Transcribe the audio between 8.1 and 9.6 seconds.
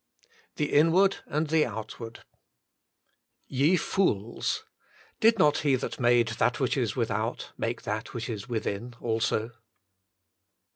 which is within also."